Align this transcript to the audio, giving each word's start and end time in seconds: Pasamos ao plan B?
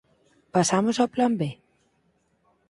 Pasamos 0.53 0.97
ao 0.97 1.11
plan 1.15 1.33
B? 1.39 1.41